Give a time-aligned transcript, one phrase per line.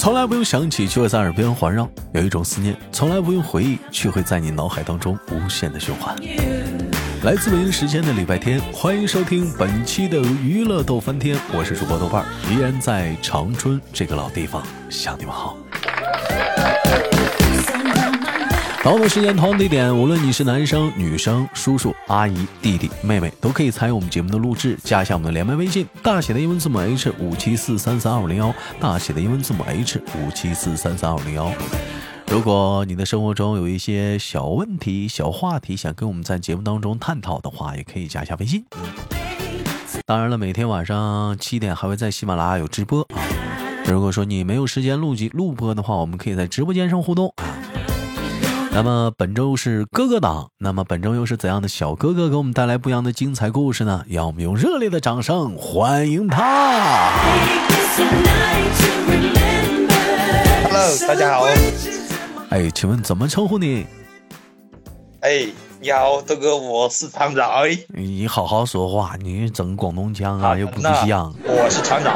[0.00, 6.16] 从来不用想起，就会在耳边环绕；有一种思念从来不用回忆，却会在你脑海当中无限的循环。
[7.22, 15.54] 来自北京时间的礼拜天，欢迎收听本期的娱乐逗翻天，我是主播豆瓣，依然在长春这个老地方向你们好。
[18.82, 24.74] 同的时间，同地点，无论你是男生、女生、叔叔、阿姨、弟弟、妹妹，都可以参与我们节目的录制。
[24.82, 31.52] 加一下我们的连麦微信，大写的英文字母 H 五七四三三二五零幺，大写的英文字母 H 五七四三三二五零幺。
[32.28, 38.64] 如果你的生活中有一些小问题、小话题，想跟我们在节目当中探讨的话，也可以加一下微信。
[40.06, 43.20] 当然了，每天晚上七点还会在喜马拉雅有直播啊。
[43.84, 47.49] 如果说你没有时间录集录播的话，我们可以在直播间上互动啊。
[48.72, 54.04] 那么本周是哥哥党，那么本周又是怎样的小哥哥给我们带来不一样的精彩故事呢？
[54.08, 57.10] 让我们用热烈的掌声欢迎他
[60.64, 61.46] ！Hello，大家好。
[62.50, 63.84] 哎，请问怎么称呼你？
[65.20, 65.48] 哎，
[65.80, 67.50] 你好，豆哥，我是厂长。
[67.50, 71.34] 哎，你好好说话，你整广东腔啊，又不像。
[71.44, 72.14] 我是厂长。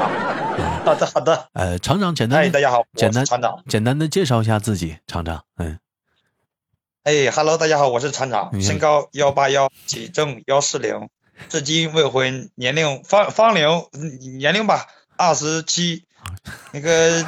[0.84, 1.48] 好的，好的。
[1.54, 2.40] 呃，厂长，简单。
[2.40, 5.42] 哎，大家好，简单，厂长，简单的介绍一下自己，厂长。
[5.58, 5.76] 嗯。
[7.04, 11.10] 哎，Hello，大家好，我是厂长，身高幺八幺，体重幺四零，
[11.50, 13.68] 至今未婚，年龄方方龄
[14.38, 14.86] 年龄吧，
[15.18, 16.04] 二十七，
[16.72, 17.22] 那个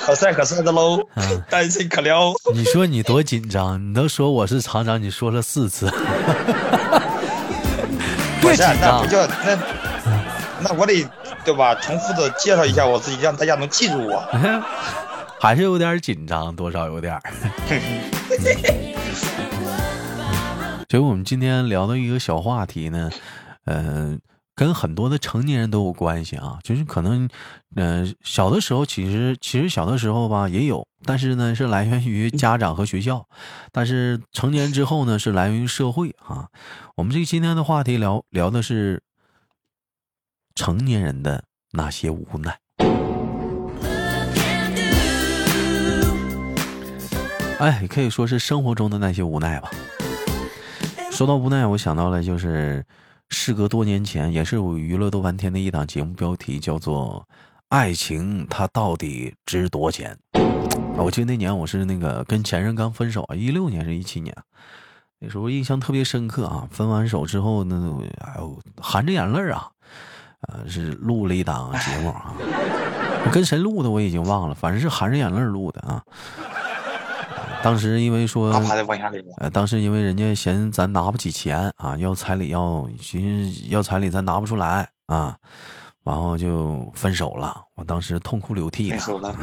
[0.00, 0.98] 可帅可帅的喽，
[1.48, 2.32] 单身可撩。
[2.52, 5.86] 你说你多紧张，你都说我是厂长，你说了四次，
[8.42, 9.56] 不是，那不叫那，
[10.60, 11.06] 那我得
[11.44, 11.72] 对吧？
[11.76, 14.28] 重复的介绍一下我自己，让大家能记住我。
[15.42, 17.22] 还是有点紧张，多少有点儿。
[20.88, 23.10] 所以，我们今天聊的一个小话题呢，
[23.64, 24.20] 嗯，
[24.54, 26.60] 跟很多的成年人都有关系啊。
[26.62, 27.28] 就是可能，
[27.74, 33.26] 嗯，小的时候其实其实小的时候吧也有，但是呢是来源于家长和学校，
[33.72, 36.50] 但是成年之后呢是来源于社会啊。
[36.94, 39.02] 我们这今天的话题聊聊的是
[40.54, 42.61] 成年人的那些无奈。
[47.62, 49.70] 哎，可以说是生活中的那些无奈吧。
[51.12, 52.84] 说到无奈，我想到了，就是
[53.28, 57.24] 事隔多年前，也是我娱乐多半天的一档节目，标题叫做
[57.68, 60.18] 《爱情它到底值多钱》。
[60.96, 64.36] 我记得那年我是那个跟前任刚分手啊，一六年是一七年，
[65.20, 66.66] 那时候印象特别深刻啊。
[66.72, 69.68] 分完手之后呢，哎呦，含着眼泪啊，
[70.48, 72.34] 呃，是录了一档节目啊。
[73.30, 76.02] 跟谁录的我已经忘了，反正是含着眼泪录的啊。
[77.62, 78.52] 当时因为说，
[79.38, 85.36] 呃，当时因为人家嫌咱拿不起钱啊，要彩礼要，寻思要彩礼咱拿不出来啊，
[86.02, 87.54] 然后就分手了。
[87.76, 88.96] 我当时痛哭流涕的。
[88.96, 89.36] 分手了。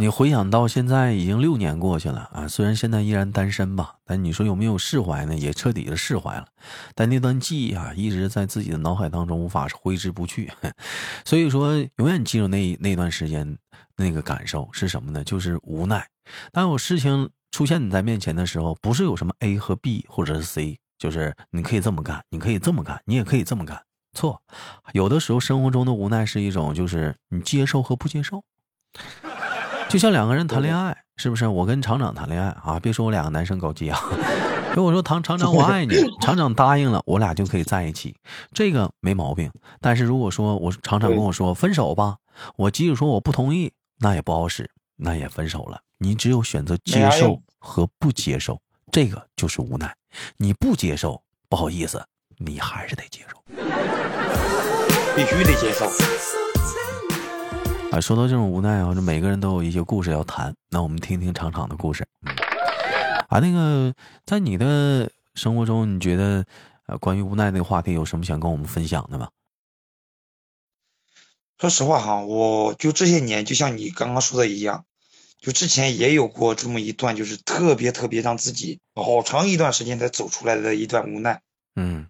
[0.00, 5.34] 你回想到现在已经六年过去了啊，虽然现在依然单身吧，但你说有没有释怀呢？
[5.34, 6.46] 也彻底的释怀了。
[6.94, 10.52] 但那段记忆啊，一直在自己的脑海当中无法挥之不去。
[11.26, 13.58] 所以说，永远记住那那段时间
[13.96, 15.24] 那个感受是什么呢？
[15.24, 16.06] 就是无奈。
[16.52, 23.82] 当有事情出现你在面前的时候，不是有什么 A 和 B 或者是 C，就是你可以这么干，你可以这么干，你也可以这么干。
[24.14, 24.42] 错，
[24.92, 28.42] 有的时候生活中的无奈是一种，就是你接受和不接受。
[29.88, 31.46] 就像两个人谈恋爱，是不是？
[31.46, 33.98] 我跟厂长谈恋爱啊，别说我两个男生搞基啊，
[34.76, 38.14] 如果说唐厂长我爱你，厂长答应了，我俩就可以在一起，
[38.52, 39.50] 这个没毛病。
[39.80, 42.16] 但是如果说我厂长跟我说分手吧，
[42.56, 45.80] 我即使说我不同意，那也不好使，那也分手了。
[45.96, 48.60] 你只有选择接受和不接受，
[48.92, 49.94] 这个就是无奈。
[50.36, 52.04] 你不接受，不好意思，
[52.36, 53.42] 你还是得接受，
[55.16, 55.86] 必须得接受。
[57.90, 60.54] 啊，说到这种无奈啊，这每个人都有一些故事要谈。
[60.68, 62.06] 那我们听听厂长的故事。
[63.28, 63.92] 啊，那个，
[64.26, 66.44] 在你的生活中，你觉得
[66.86, 69.28] 呃，关于无奈那个话题，有什么想跟我们分享的吗？
[71.58, 74.84] 说实话哈，我就这些年，就像你刚刚说的一样。
[75.40, 81.42] 就之前也有过这么一段，就是特别特别让自己好长一段时间才走出来的一段无奈。
[81.76, 82.08] 嗯，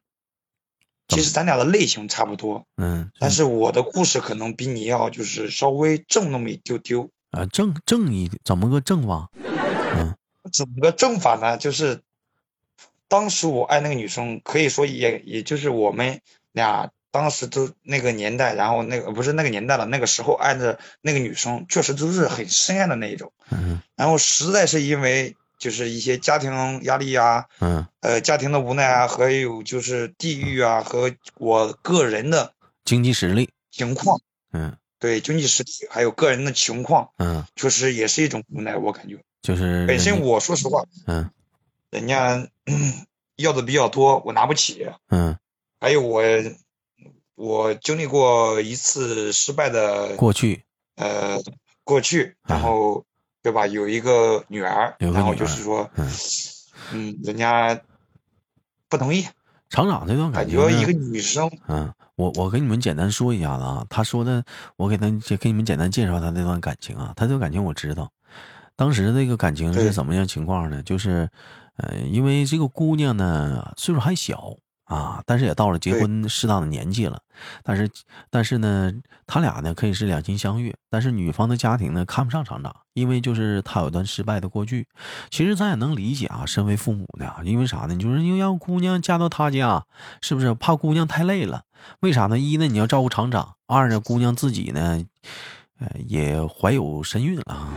[1.09, 2.67] 其实咱俩的类型差不多。
[2.77, 7.11] 嗯，但是我的故事可能比你要就是稍微正那么一丢丢。
[7.31, 9.31] 啊，正正一怎么个正法？
[9.45, 10.17] 嗯，
[10.51, 11.59] 怎么个正法呢？
[11.59, 12.01] 就是
[13.09, 16.23] 当时我爱那个女生，可以说也也就是我们
[16.53, 23.33] 俩当时都那个年代，然后那个不是那个年代了，那个时候爱的那个女生，确实都是很深爱的那一种。
[23.51, 32.53] 嗯然后实在是因为就是一些家庭压力啊，嗯，呃，家庭的无奈啊，还有就是地域啊，和我个人的
[32.85, 34.21] 经济实力，情况，
[34.53, 38.77] 嗯对经济实力还有个人的情况，嗯，确实也是一种无奈。
[38.77, 41.31] 我感觉就是本身我说实话，嗯
[41.91, 43.07] 人家嗯
[43.37, 44.87] 要的比较多，我拿不起。
[45.09, 45.37] 嗯
[45.81, 46.23] 还有我，
[47.39, 50.65] 我经历过一次失败的过去
[50.97, 51.41] 呃
[51.85, 53.05] 过去，然嗯后
[53.41, 53.65] 对吧？
[53.69, 56.11] 有一个女儿，然后有个女儿就是说，嗯
[56.93, 57.81] 嗯，人家
[58.89, 59.25] 不同意，
[59.71, 64.45] 厂长这段感感情一个女生，嗯，我我给你们简单说一下子啊，他说的，
[64.77, 65.07] 我给他
[65.37, 68.11] 给你们简单介绍他那段感情啊，他这段感情我知道，
[68.75, 70.83] 当时这个感情是对怎么样情况呢？
[70.83, 71.31] 就是，
[71.77, 74.57] 呃，因为这个姑娘呢岁数还小
[74.89, 77.21] 啊，但是也到了结婚适当的年纪了，
[77.63, 77.89] 但是
[78.31, 78.91] 但是呢，
[79.27, 84.89] 他俩呢可以是两情相悦，但是女方的家庭呢看不上厂长，因为就是他有段失败的过去。
[85.29, 87.95] 其实咱也能理解啊，身为父母的啊，因为啥呢？
[87.95, 89.85] 你就是因为让姑娘嫁到他家，
[90.23, 91.65] 是不是怕姑娘太累了？
[92.01, 92.39] 为啥呢？
[92.39, 95.05] 一呢你要照顾厂长，二呢姑娘自己呢，
[95.79, 97.69] 呃也怀有身孕了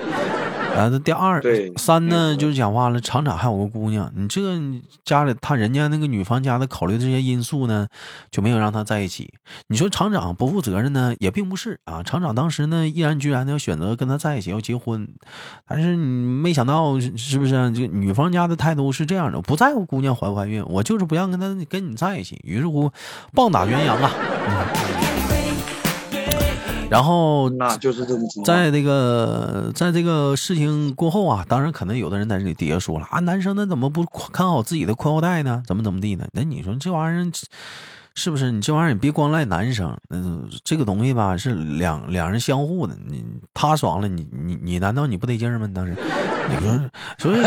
[0.72, 0.76] 啊。
[0.76, 4.60] 然后第二对三呢就是讲话了，厂长还有个姑娘，你这个
[5.06, 7.88] 家里他人家那个女方家的考虑这些因素呢，
[8.32, 9.34] 就没有让他在一起。
[9.68, 12.02] 你说厂长不负责任呢，也并不是啊。
[12.04, 15.08] 厂长当时呢毅然决然的要选择跟他在一起，要结婚，
[15.68, 22.40] 但是你没想到是是不是啊、这女方家的态度是这样的，不在乎姑娘怀不怀孕，我就是不让跟他跟你在一起。
[22.44, 22.92] 于是乎，
[23.34, 25.11] 棒打鸳鸯啊。
[26.92, 28.46] 然后那就是这种情况。
[28.46, 35.64] 在这个在这个事情过后啊，当然可能有的人在这里底下说了啊，男生那怎么不看好自己的宽腰带呢？
[35.66, 36.28] 怎么怎么地呢？
[36.34, 37.32] 那你说这玩意儿
[38.16, 38.52] 是不是？
[38.52, 43.24] 你这玩意儿你别光赖男生，嗯，这个东西吧是两两人相互的，你
[43.54, 45.70] 他爽了，你你你难道你不得劲儿吗？
[45.74, 45.96] 当时
[46.50, 46.80] 你说，
[47.18, 47.42] 所以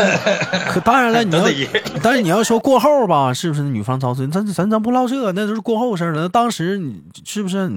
[0.69, 1.45] 可当然了， 你要
[2.01, 4.27] 但是你要说过后吧，是不是女方遭罪？
[4.27, 6.23] 咱咱咱不唠这个，那都是过后事儿了。
[6.23, 7.69] 那当时你是不是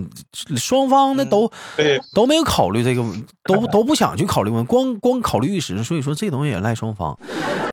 [0.57, 3.05] 双方那都、对都没有考虑这个，
[3.45, 5.85] 都都不想去考虑问，光光考虑一时。
[5.85, 7.17] 所以说这东西也赖双方。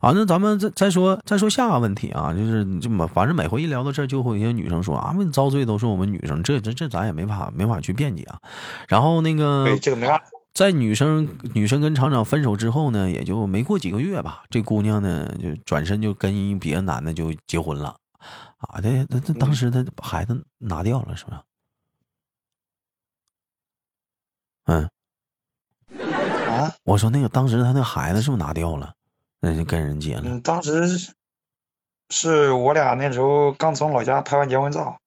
[0.02, 8.40] 啊，那咱们再再说再说下个问题啊，就是你这么，反正每回一聊到这儿，就会有些女生说啊，问遭罪都是我们女生，这这这咱也没法没法去辩解啊。
[8.88, 10.22] 然后那个这个没法。
[10.54, 17.94] 在女生女生跟厂长分手之后呢，也就没过几个月吧，这姑娘呢就转身就跟一别的男的就结婚了，
[18.56, 21.36] 啊，这这这当时他孩子拿掉了是不是？
[24.64, 24.90] 嗯，
[26.48, 28.94] 啊，我说那个当时她那孩子是不是拿掉了？
[29.40, 30.22] 那就跟人结了。
[30.24, 31.12] 嗯，当时
[32.10, 34.98] 是我俩那时候刚从老家拍完结婚照，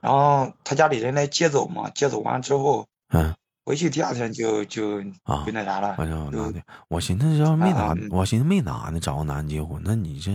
[0.00, 3.34] 然后他家里人来接走嘛，接走完之后嗯
[3.64, 6.52] 回去第二天就就啊就那啥了，我。
[6.88, 10.30] 我寻思要没拿我寻思没拿呢，找个男的结婚，那你这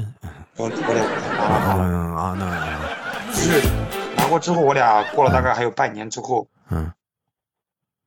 [0.58, 1.04] 我我俩
[1.40, 3.70] 啊啊啊那就是
[4.18, 6.92] 拿过之后，我俩过了大概还有半年之后，嗯。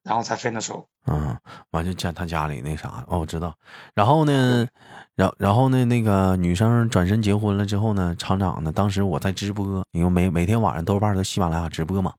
[0.03, 0.87] 然后才分的手。
[1.07, 1.35] 嗯，
[1.71, 3.55] 完就家他家里那啥哦，我知道。
[3.95, 4.69] 然后呢，
[5.17, 12.13] 然然后呢，那个女生转身结婚了之后呢，厂长呢，当时我在直播，因为每每天晚上豆瓣的喜马拉雅直播嘛，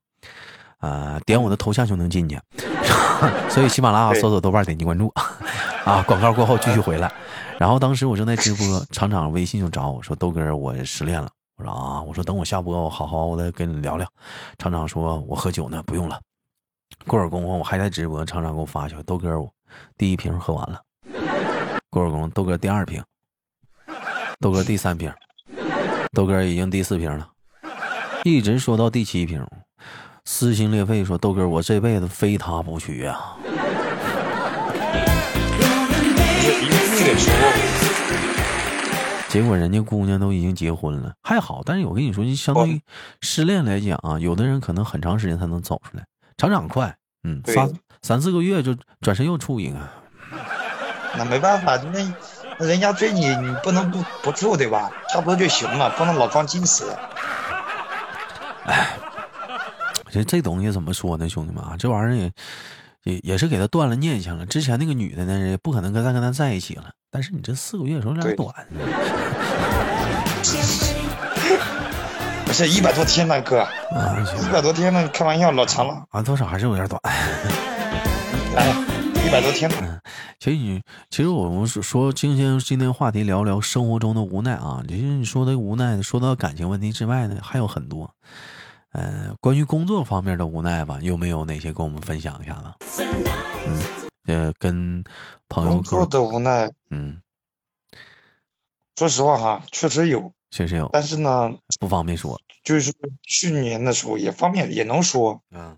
[0.80, 2.40] 呃，点我的头像就能进去，
[3.50, 5.12] 所以喜马拉雅搜索豆瓣点击关注
[5.84, 6.02] 啊。
[6.06, 7.12] 广告过后继续回来。
[7.58, 14.06] 然后当时我正在直播，厂长微信就找我说：“豆哥，我失恋了。”我说：“啊，我说等我下播，我好好的跟你聊聊。”
[14.56, 16.20] 厂长说：“我喝酒呢，不用了。”
[17.06, 19.50] 过会儿功夫我还在直播，厂长给我发消息：“豆哥，我
[19.96, 20.80] 第一瓶喝完了。”
[21.96, 23.02] 过会儿功夫，豆哥第二瓶，
[24.38, 25.10] 豆哥第三瓶，
[26.12, 27.26] 豆哥已经第四瓶了，
[28.22, 29.42] 一直说到第七瓶，
[30.26, 33.50] 撕心裂肺说：“豆哥，我这辈子非他不娶啊因
[36.44, 37.48] 为因为那个时候，！”
[39.32, 41.62] 结果人家姑娘都已经结婚了，还好。
[41.64, 42.78] 但是我跟你说，就相当于
[43.22, 46.04] 失恋来讲啊，有的人可能很长时间才能走出来，
[46.36, 47.72] 厂长快，嗯，三
[48.02, 49.78] 三四个月就转身又处一个。
[51.18, 52.00] 那没办法，那
[52.58, 54.90] 那人家追你，你不能不不住对吧？
[55.10, 56.84] 差不多就行了，不能老装矜持。
[58.64, 58.88] 哎
[60.10, 62.32] 这这东西怎么说呢，兄弟们啊，这玩意儿也
[63.02, 64.46] 也也是给他断了念想了。
[64.46, 66.84] 之前那个女的呢，也不可能跟再跟他在一起了。
[67.10, 68.52] 但是你这四个月的时候有点短，
[72.46, 76.02] 不是一百多天呢，哥，啊，一百多天呢，开玩笑，老长了。
[76.10, 77.00] 啊，多少还是有点短。
[78.56, 78.74] 哎，
[79.26, 79.70] 一百多天。
[79.82, 80.00] 嗯，
[80.46, 84.80] 其实你，其实我们说说今天今天话题聊聊生活中的无奈啊。
[84.86, 88.14] 其实你说的无奈，说到感情问题之外呢，还有很多。
[88.92, 93.02] 嗯，关于工作方面的无奈吧，有没有哪些跟我们分享一下子？
[93.66, 93.82] 嗯，
[94.28, 95.02] 呃，跟
[95.48, 97.20] 朋友工作的无奈，嗯，
[98.94, 102.40] 说实话哈，确实有，确实有，但是呢，不方便说。
[102.62, 102.92] 就是
[103.24, 105.76] 去年的时候也方便也能说，嗯。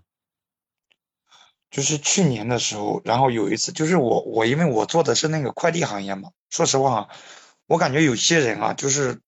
[1.71, 7.09] 就是去年的时候，然后有一次，就是我我因为我做的是那个快递行业嘛，说实话，
[7.67, 9.19] 我感觉有些人啊，就是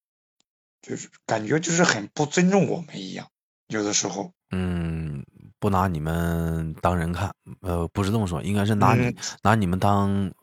[0.81, 3.27] 就是感觉就是很不尊重我们一样，
[3.67, 5.23] 有的时候，嗯，
[5.59, 7.31] 不拿你们当人看，
[7.61, 10.33] 呃，不是这么说，应该是拿你拿你们当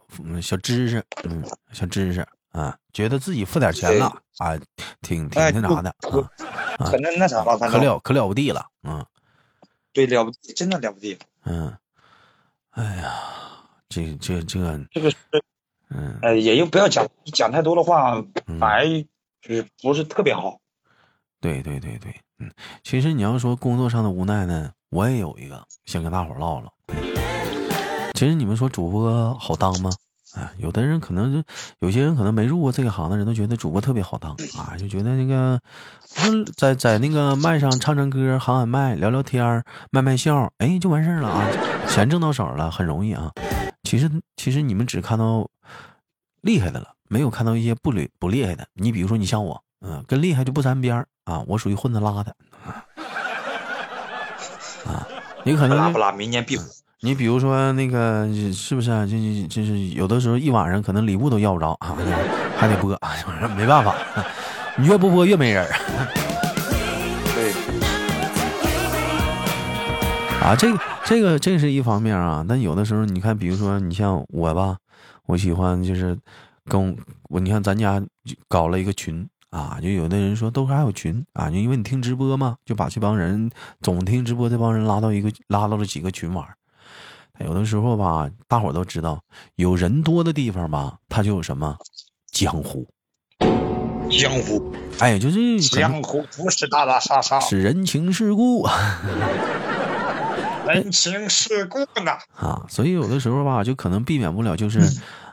[0.40, 4.06] 小知识，嗯，小知识啊，觉得自己付点钱了
[4.38, 4.56] 啊，
[5.02, 5.90] 挺挺那啥的
[6.78, 9.04] 啊，可那那啥吧，可了可了不地了，嗯，
[9.92, 11.76] 对，了不地，真的了不地，嗯。
[12.78, 13.12] 哎呀，
[13.88, 15.16] 这这这个这个是，
[15.90, 18.22] 嗯，哎，也就不要讲，讲太多的话，
[18.60, 18.86] 反而
[19.42, 20.60] 就是不是特别好。
[21.40, 22.48] 对对对对，嗯，
[22.84, 26.72] 其实你要说工作上的无奈呢，我也有一个想跟大伙唠唠。
[28.14, 29.90] 其实你们说主播好当吗？
[30.34, 31.42] 啊，有的人可能就
[31.80, 35.60] 有些人可能没入过这个行的人都觉得主播特别好当啊，就觉得那个，
[36.56, 41.44] 在在那个麦上唱唱歌、喊喊麦、聊聊天、卖卖笑，哎，就完事儿了啊，
[41.88, 43.30] 钱挣到手了，很容易啊。
[43.84, 45.48] 其实其实你们只看到
[46.42, 48.66] 厉害的了，没有看到一些不厉不厉害的。
[48.74, 52.34] 你比如说你像我，嗯，跟厉害就不沾边儿啊，我属于混的拉的
[54.86, 55.06] 啊，
[55.44, 56.58] 你可能拉不拉，明年必
[57.00, 59.06] 你比如说那个是不是啊？
[59.06, 61.96] 就就是有的时候一晚上可能礼物都要不着啊，
[62.56, 62.90] 还得播，
[63.56, 63.94] 没办法，
[64.78, 65.66] 你越不播越没人。
[67.34, 67.52] 对。
[70.40, 74.76] 啊，这个这个这是一方面啊，但有的时候你看，比如说你像我吧，
[75.26, 76.16] 我喜欢就是
[76.64, 76.96] 跟
[77.28, 78.00] 我你看咱家
[78.46, 83.50] 搞了一个群啊，就有的人说都还有群啊，就因为你听直播嘛，就把这帮人
[83.82, 86.46] 总听直播这帮人拉到一个拉到了几个群玩。
[87.40, 89.20] 有的时候吧，大伙都知道，
[89.56, 91.76] 有人多的地方吧，他就有什么
[92.30, 92.88] 江湖。
[94.18, 98.66] 江湖，哎，就是江湖不是打打杀杀，是人情世故。
[100.66, 102.10] 人情世故呢？
[102.34, 104.80] 啊，所以有的时候吧，就可能避免不了，就是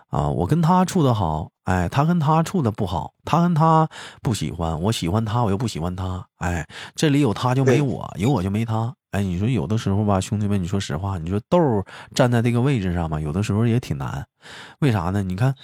[0.09, 3.89] 啊，我跟他处的好，哎，他跟他处的不好，他跟他
[4.21, 8.93] 不喜欢，我喜欢他，我又不喜欢他，哎，这里有他就没我，有我就没他。
[9.09, 11.57] 哎，你说有的时候吧，兄弟们，你说实话，你说豆
[12.13, 14.27] 站在这个位置上吧，有的时候也挺难。
[14.81, 15.23] 为啥呢？
[15.23, 15.55] 你看，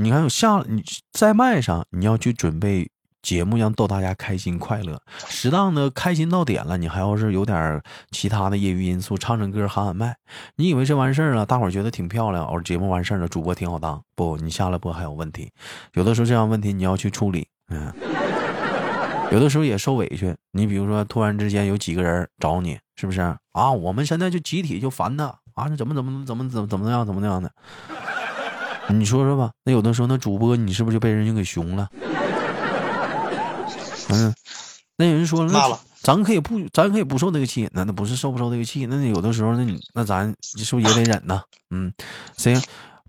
[0.00, 2.90] 你看下你在麦上，你要去准备
[3.20, 10.16] 节目，让逗大家开心快乐，适当的开心到点了，你还要是有点其他的业余因素，唱唱歌喊喊麦，
[10.56, 14.02] 你以为这完事儿了，大伙儿觉得挺漂亮，哦，节目完事儿了，主播挺好当。
[14.16, 15.52] 不，你下了播还有问题，
[15.92, 17.92] 有的时候这样问题你要去处理，嗯。
[19.30, 23.20] 有的时候也受委屈，你比如说突然之间有几个人找你，是不是
[23.52, 23.70] 啊？
[23.70, 25.68] 我们现在就集体就烦他啊！
[25.76, 27.52] 怎么怎么怎么怎么怎么样怎么那样的？
[28.92, 29.50] 你说说吧。
[29.64, 31.88] 那有的时候那主播你是不是就被人家给熊了？
[34.08, 34.34] 嗯，
[34.96, 38.86] 那有人说了，那咱可以不，咱可以不受那个气，那那不是受不受那个气？
[38.86, 41.42] 那有的时候那你那咱是不是也得忍呢？
[41.70, 41.92] 嗯，
[42.36, 42.60] 行，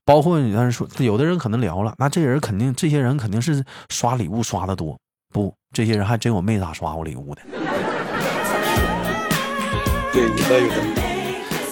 [0.05, 5.00] 包括你当时说，有的人可能聊了，那这人肯定，这些人肯定是刷礼物刷的多。
[5.33, 7.41] 不，这些人还真我没咋刷过礼物的。
[10.13, 11.00] 对，有的有的。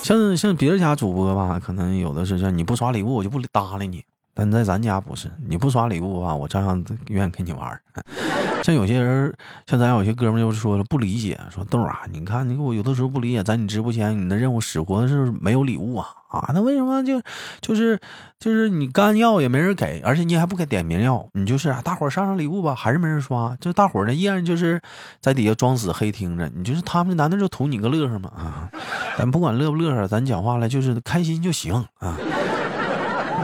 [0.09, 4.03] 像像别人家主播吧，可能有的是像你不刷礼物，我就不搭理你。
[4.39, 7.77] 但在咱家不是，你不刷礼物吧，我照样愿意跟你玩。
[8.63, 9.33] 像有些人，
[9.67, 17.21] 像咱有些哥们就是说了不理解，说豆啊，你看你给我有的时候不理解，咱你直播间你的任务使活是没有礼物啊啊，那为什么就
[17.59, 17.99] 就是
[18.39, 24.81] 就是你干要也没人给，而且你还不给点名要，你就是大伙上上礼物吧，还是没人刷，就大伙呢依然就是
[25.19, 28.69] 在底下装死黑听着，你就是他们难道就图你个乐呵吗啊？
[29.17, 32.17] 咱不管乐不乐呵，咱讲话了就是开心就行啊。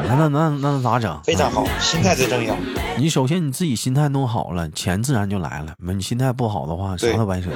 [0.03, 1.21] 那那那那咋整？
[1.23, 2.55] 非常好，心态最重要。
[2.97, 5.73] 你首先你自己心态弄好了，钱自然就来了。
[5.77, 7.49] 你心态不好的话，啥都白扯。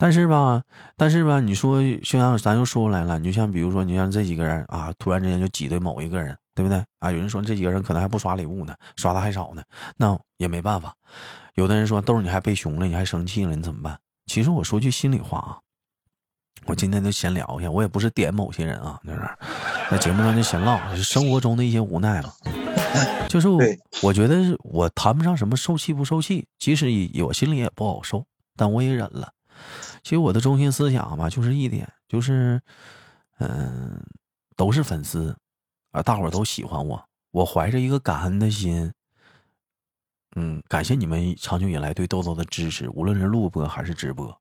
[0.00, 0.62] 但是吧，
[0.96, 7.10] 但是吧，你说就像咱又说来了，你就像比如说，你像这几个人啊，突然之间就挤兑某一个人，对不对啊？
[7.10, 9.62] 有人说这几个人可能还不刷礼物呢，刷的还少呢，
[9.96, 10.94] 那也没办法。
[11.54, 13.98] 有的人说豆儿你还被熊了，你还生气了，你怎么办？
[14.26, 15.58] 其实我说句心里话啊。
[16.66, 19.20] 我今天就闲聊一下，我也不是点某些人啊，就是
[19.90, 22.32] 在节目上就闲唠，是生活中的一些无奈吧。
[23.28, 23.48] 就是
[24.02, 26.86] 我觉得我谈不上什么受气不受气，其实
[27.22, 28.24] 我心里也不好受，
[28.56, 29.32] 但我也忍了。
[30.02, 32.60] 其实我的中心思想吧，就是一点，就是
[33.38, 34.02] 嗯，
[34.56, 35.36] 都是粉丝，
[35.90, 38.90] 啊，大伙儿都喜欢我，我怀着一个感恩的心，
[40.36, 44.40] 嗯，感谢你们长久以来对豆豆的支持，无论是录播还是直播，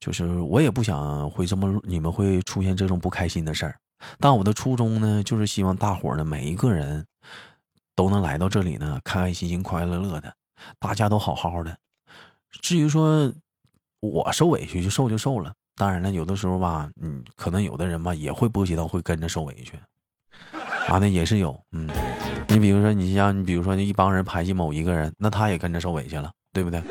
[0.00, 3.76] 就是我也不想会这么你们会出现这种不开心的事儿，
[4.18, 7.04] 但我的初衷呢，就是希望大伙儿的每一个人
[7.94, 10.34] 都能来到这里呢，开开心心、快快乐乐的，
[10.78, 11.76] 大家都好好的。
[12.62, 13.32] 至于说
[14.00, 15.52] 我受委屈就受就受了。
[15.76, 19.78] 当然了，有的时候吧，嗯，可能有的人吧也会波及到，会跟着受委屈，
[20.88, 21.88] 啊，那也是有，嗯，
[22.48, 26.82] 你比如说，你像你比如说一帮人排挤某一个人，那他也跟着受委屈了，对不对？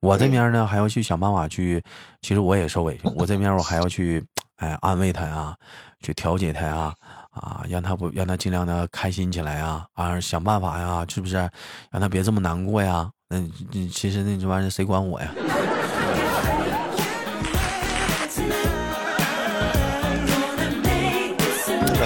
[0.00, 1.82] 我这边呢还要去想办法去，
[2.20, 4.22] 其实我也受委屈，我这边我还要去，
[4.56, 5.54] 哎，安慰他呀，
[6.00, 6.92] 去调解他呀，
[7.30, 11.36] 啊，让他不让他尽量的开心起来呀，啊，想办法呀，是不是？
[11.90, 13.10] 让他别这么难过呀？
[13.28, 13.38] 那
[13.72, 15.30] 嗯，其实那这玩意儿谁管我呀？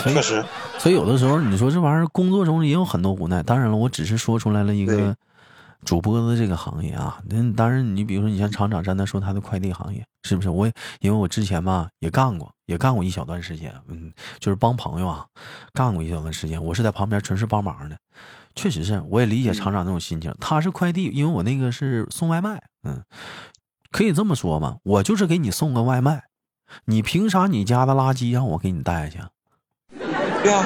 [0.04, 0.42] 确实，
[0.78, 3.42] 所以有的时候你说这玩意儿工作中也有很多无奈。
[3.42, 5.14] 当然了，我只是说出来了一个
[5.84, 7.20] 主播的这个行业啊。
[7.26, 10.50] 那当然，你比如说你像厂长站那说他的快递行业，是不是？
[10.50, 10.66] 我
[11.00, 15.26] 因为我之前吧也干过，也干过一小段时间，嗯，就是帮朋友啊，
[15.72, 16.62] 干过一小段时间。
[16.62, 17.96] 我是在旁边纯是帮忙的，
[18.54, 20.34] 确实是，我也理解厂长那种心情。
[20.40, 23.02] 他是快递，因为我那个是送外卖，嗯，
[23.90, 26.24] 可以这么说嘛，我就是给你送个外卖，
[26.86, 29.18] 你凭啥你家的垃圾让我给你带去？
[30.42, 30.64] 对啊，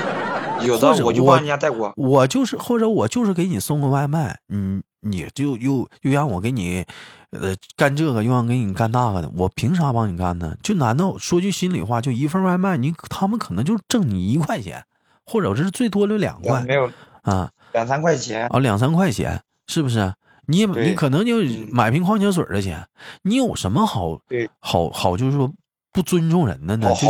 [0.64, 1.92] 有的我就帮人家带过。
[1.96, 6.84] 我就是或者我就是给你送个外卖，嗯，你就又又让我给你，
[7.30, 10.56] 呃，干这个又让给你干那个的，我凭啥帮你干呢？
[10.62, 14.84] 就难道说句心里话，就一份外卖，你他们可能就挣你一块钱，
[15.26, 16.90] 或者是最多就两块，没有
[17.22, 20.14] 啊，两三块钱啊，两三块钱，是不是？
[20.46, 21.36] 你你可能就
[21.70, 22.86] 买瓶矿泉水的钱，
[23.22, 24.18] 你有什么好
[24.60, 25.52] 好好就是说。
[25.94, 27.06] 不尊重人的呢，就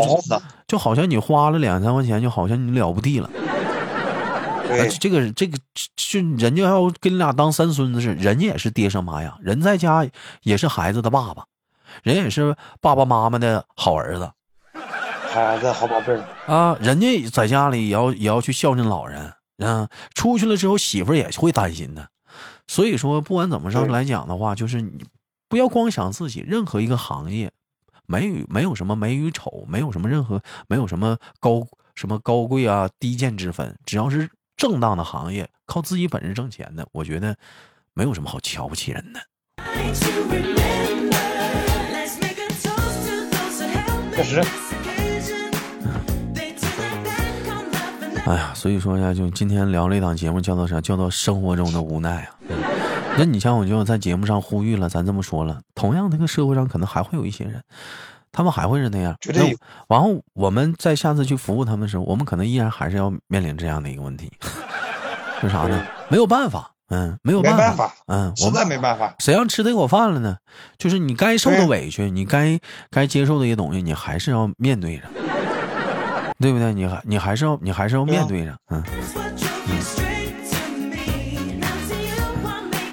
[0.67, 3.31] 就好像你花了两三块钱，就好像你了不地了。
[4.99, 5.59] 这个这个
[5.97, 10.07] 就人家要跟你俩当三孙子似的，人家也是爹生妈养，人在家
[10.43, 11.45] 也是孩子的爸爸，
[12.03, 14.31] 人也是爸爸妈妈的好儿子，
[15.33, 16.77] 好儿子好宝贝儿啊。
[16.81, 22.09] 人家在家里也要也要去孝敬老人啊，出去了之后媳妇也会担心的。
[22.67, 25.05] 所以说，不管怎么上来讲的话，就是你
[25.49, 27.51] 不要光想自己，任何一个行业。
[28.05, 37.37] 没有没有什么美与丑，没有什么任何没有什么高什么高贵啊低贱之分，只要是正当的行业，靠自己本事挣钱的，我觉得
[37.95, 39.21] 没有什么好瞧不起人的。
[44.15, 44.43] 确实。
[48.25, 50.81] 哎呀，所以说呀，就今天聊了一档节目，叫做啥？
[50.81, 52.37] 叫做生活中的无奈啊。
[53.19, 57.61] 那你像我就在节目上呼吁了，咱这么说了，同样这个社会上可能还会有一些人，
[58.33, 59.15] 他们还会是那样。
[59.21, 59.57] 绝对。
[59.89, 64.33] 然后我们在下次去服务他们的时候，我们可能依然还是要面临这样的一个问题，
[65.41, 65.87] 是啥呢？
[66.09, 69.15] 没有办法，嗯，没有办法，嗯，实在没办法。
[69.19, 70.37] 谁让吃这口饭了呢？
[70.79, 72.59] 就是你该受的委屈，你该
[72.91, 75.05] 该接受的一些东西，你还是要面对着，
[76.39, 76.73] 对不对？
[76.75, 78.83] 你还你还是要你还是要面对着，嗯。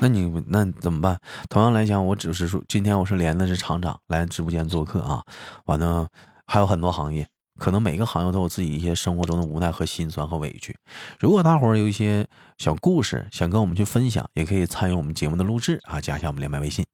[0.01, 1.19] 那你那怎么办？
[1.49, 5.21] 同样来讲，我只是说，今天我是连的是厂长来直播间做客啊。
[5.65, 6.07] 完了，
[6.47, 10.73] 还有很多行业，可能每个行业都有自己一些生活中的无奈和心酸和委屈。
[11.19, 12.25] 如果大伙儿有一些
[12.57, 16.85] 小故事想跟我们去分享，也可以参与我们节目的录制啊，加一下我们连麦微信。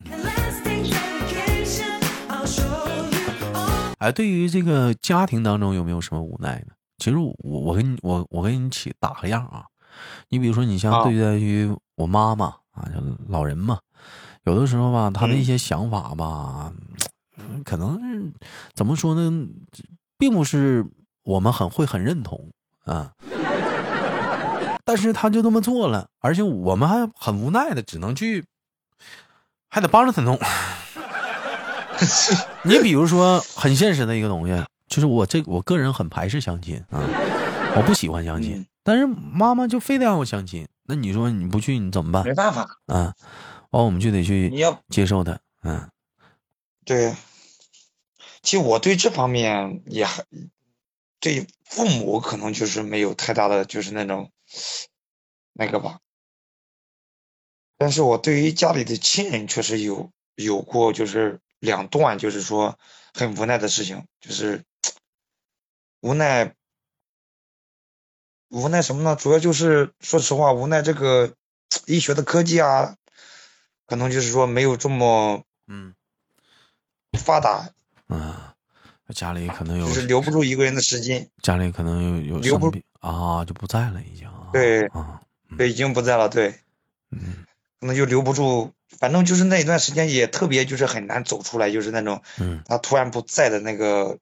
[4.00, 6.74] 哎，对于这个家庭当中有没有什么无奈呢？
[6.98, 9.66] 其实我我跟你我我跟你一起打个样啊。
[10.30, 12.56] 你比如说，你像对待于我妈妈。
[12.76, 13.80] 啊，就老人嘛，
[14.44, 16.72] 有的时候吧，他的一些想法吧，
[17.64, 18.34] 可能
[18.74, 19.48] 怎么说呢，
[20.18, 20.86] 并不是
[21.24, 22.50] 我们很会很认同
[22.84, 23.12] 啊。
[24.84, 28.46] 但是他就这么做了，而且我们还很无奈的，只能去，
[29.68, 30.38] 还得帮着他弄。
[32.64, 37.02] 你比如说，很现实的一个东西，就是我这我个人很排斥相亲啊，
[37.76, 40.68] 我不喜欢相亲，但是妈妈就非得让我相亲。
[40.88, 42.24] 那你说你不去你怎么办？
[42.24, 43.16] 没办法啊，
[43.72, 45.90] 完我们就得去你要接受他，嗯，
[46.86, 47.16] 对。
[48.44, 50.24] 其实我对这方面也还
[51.20, 54.32] 对父母可能就是没有太大的就是那种
[55.54, 56.00] 那个吧，
[57.78, 62.78] 但是我对于家里的亲人确实有有过就是两段就是说
[63.14, 64.64] 很无奈的事情，就是
[66.02, 66.54] 无奈。
[68.56, 69.18] 无奈什么呢？
[69.18, 71.34] 主要就是说实话，无奈这个
[71.88, 72.96] 医学的科技啊，
[73.86, 75.94] 可能就是说没有这么嗯
[77.20, 77.72] 发达
[78.08, 78.54] 啊。
[79.14, 81.30] 家里可能有，就是留不住一个人的时间。
[81.44, 84.28] 家里可能有有留不啊，就不在了，已经。
[84.54, 85.20] 对啊，
[85.58, 86.30] 对，已经不在了。
[86.30, 86.56] 对，
[87.12, 87.46] 嗯
[87.82, 88.72] 可能就留不住。
[88.98, 94.18] 反正就是那一段时间也特别，就是很难走出来，就是那种嗯，他突然不在的那个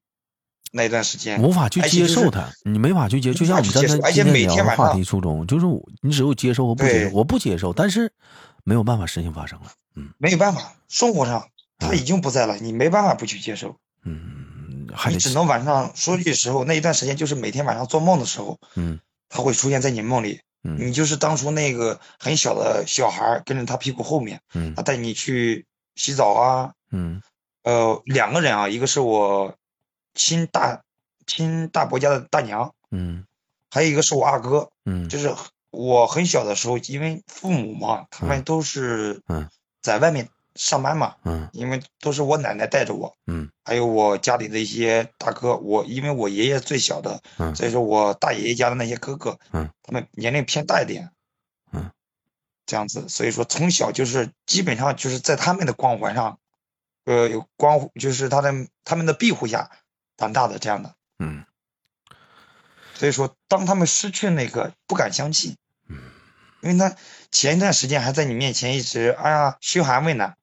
[0.74, 1.40] 那一段时间。
[1.40, 8.12] 无法去接受他，你没法去接，就像我们无法去刚才接受而且每今天聊的天晚上话题初衷，就是我你只有接受和不接受，我不接受，但是
[8.64, 20.40] 没有办法，事情发生了，嗯没有办法，生活上他嗯已经不在了，你没办法不去接受，嗯，还只能晚上说句实话那一段时间，就是每天晚上做梦的时候，嗯他会出现在你梦里。
[20.66, 27.20] 嗯你就是当初那个很小的小孩跟着他屁股后面，嗯他带你去洗澡啊，嗯
[27.64, 29.54] 呃，两个人啊，一个是我
[30.14, 30.82] 亲大
[31.26, 33.26] 亲大伯家的大娘，嗯。
[33.70, 34.70] 还有一个是我二哥。
[34.84, 35.08] 嗯。
[35.08, 35.34] 就是
[35.70, 39.48] 我很小的时候，因为父母嘛，他们都是嗯。
[39.82, 41.48] 在外面上班嘛，嗯。
[41.52, 43.50] 因为都是我奶奶带着我，嗯。
[43.64, 47.54] 还有我家里的一些大哥，我因为我爷爷最小的，嗯。
[47.56, 51.10] 所以说我大爷爷家的那些哥哥，嗯，他们年龄偏大一点，
[51.72, 51.90] 嗯，
[52.66, 56.38] 这样子，所以说从小就是基本上就是在他们的光环上，
[57.04, 58.52] 呃，有光就是他的
[58.84, 59.70] 他们的庇护下
[60.16, 61.44] 长大的这样的，嗯。
[62.94, 65.56] 所以说当他们失去那个不敢相信，
[65.88, 65.98] 嗯。
[66.62, 66.96] 因为他
[67.30, 70.36] 前一段时间还在你面前一直哎呀嘘寒问暖，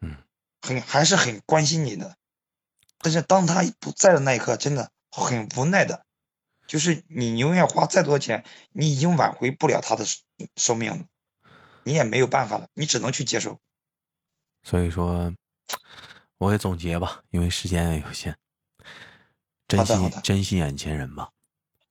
[0.00, 0.16] 嗯，
[0.60, 2.16] 很还是很关心你的，
[2.98, 6.04] 但是当他不在的那一刻，真的很无奈的，
[6.66, 10.20] 就是你永远花再多钱，你已经挽回不了他的寿
[10.56, 11.04] 寿命了，
[11.84, 13.58] 你也没有办法了，你只能去接受。
[14.62, 15.32] 所以说，
[16.36, 18.36] 我也总结吧，因为时间也有限，
[19.76, 21.28] 珍惜珍惜眼前人吧。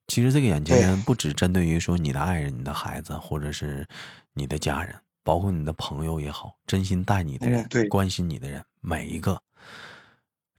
[0.07, 3.87] 其实这个眼前人不只针对于说你的爱人、你的孩子，或者是
[4.33, 9.41] 你的家人，包括你的朋友也好，真心待你的人、嗯关心你的人，每一个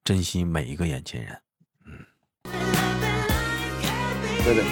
[0.02, 1.38] 珍惜每一个眼前人。
[4.44, 4.62] 对的，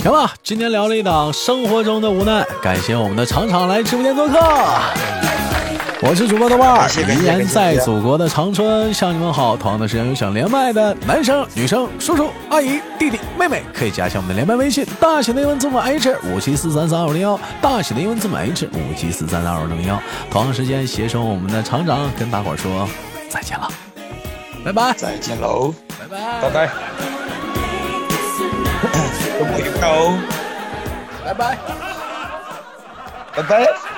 [0.00, 5.21] 行吧，今天聊了一档生活中的无奈，感谢我们的厂厂来直播间做客。
[6.04, 9.56] 我是主播豆瓣依然在祖国的长春向你们好。
[9.56, 20.02] 同样的时间有想连麦的男生、女生、叔叔、阿姨、弟弟、妹妹，可以加一下我们的连麦微信，大写的英文字母 H 五七四三三二五零幺，大写的英文字母 H 五七四三三二五零幺。
[20.28, 22.88] 同样时间携手我们的厂长跟大伙儿说
[23.28, 23.70] 再见了，
[24.64, 26.66] 拜拜，再见喽，拜拜，拜拜，
[29.38, 30.18] 周末愉快哦，
[31.24, 31.56] 拜拜。
[33.36, 33.91] 拜拜。